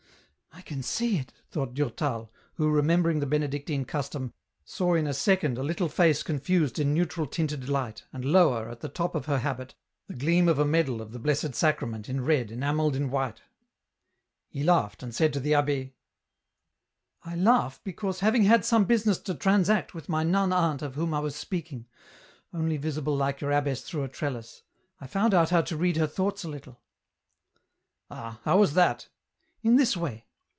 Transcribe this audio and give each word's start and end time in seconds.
"I 0.53 0.63
can 0.63 0.83
see 0.83 1.17
it," 1.17 1.33
thought 1.49 1.73
Durtal, 1.73 2.31
who, 2.55 2.69
remembering 2.69 3.19
the 3.19 3.25
Benedictine 3.25 3.83
custom, 3.85 4.33
saw 4.65 4.93
in 4.95 5.07
a 5.07 5.13
second 5.13 5.57
a 5.57 5.63
little 5.63 5.87
face 5.89 6.21
confused 6.23 6.77
in 6.77 6.93
neutral 6.93 7.25
tinted 7.25 7.67
light, 7.67 8.03
and 8.13 8.23
lower, 8.25 8.69
at 8.69 8.81
the 8.81 8.89
top 8.89 9.15
of 9.15 9.25
her 9.25 9.39
habit, 9.39 9.73
the 10.07 10.13
gleam 10.13 10.47
of 10.49 10.59
a 10.59 10.65
medal 10.65 11.01
of 11.01 11.13
the 11.13 11.19
Blessed 11.19 11.55
Sacrament 11.55 12.07
in 12.09 12.23
red 12.23 12.51
enamelled 12.51 12.95
in 12.95 13.09
white. 13.09 13.41
He 14.49 14.61
laughed 14.63 15.01
and 15.01 15.15
said 15.15 15.31
to 15.33 15.39
the 15.39 15.55
abbe, 15.55 15.95
—"I 17.23 17.35
laugh, 17.35 17.79
because 17.83 18.19
having 18.19 18.43
had 18.43 18.63
some 18.65 18.83
business 18.85 19.17
to 19.21 19.35
transact 19.35 19.93
with 19.95 20.09
my 20.09 20.23
nun 20.23 20.51
aunt 20.53 20.81
of 20.83 20.95
whom 20.95 21.13
I 21.13 21.19
was 21.21 21.35
speaking, 21.35 21.87
only 22.53 22.75
visible 22.77 23.15
like 23.15 23.39
your 23.41 23.51
abbess 23.51 23.81
through 23.81 24.03
a 24.03 24.09
trellis, 24.09 24.61
I 24.99 25.07
found 25.07 25.33
out 25.33 25.49
how 25.49 25.61
to 25.61 25.77
read 25.77 25.95
her 25.97 26.07
thoughts 26.07 26.43
a 26.43 26.47
Httle."" 26.47 26.75
Ah! 28.11 28.41
how 28.43 28.59
was 28.59 28.73
that?" 28.75 29.07
"In 29.63 29.77
this 29.77 29.95
way. 29.97 30.27